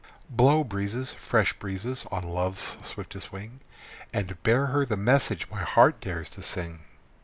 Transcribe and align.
Blow 0.31 0.63
breezes, 0.63 1.13
fresh 1.13 1.53
breezes, 1.53 2.07
on 2.11 2.23
Love's 2.23 2.75
swiftest 2.83 3.31
wing, 3.31 3.59
And 4.11 4.41
bear 4.41 4.65
her 4.65 4.83
the 4.83 4.97
message 4.97 5.47
my 5.51 5.61
heart 5.61 6.01
dares 6.01 6.27
to 6.31 6.41
sing. 6.41 6.79